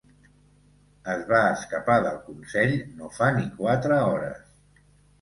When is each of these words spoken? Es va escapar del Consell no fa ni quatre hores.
Es 1.15 1.21
va 1.33 1.41
escapar 1.59 1.99
del 2.07 2.19
Consell 2.31 2.77
no 2.97 3.13
fa 3.21 3.31
ni 3.39 3.49
quatre 3.63 4.05
hores. 4.11 4.45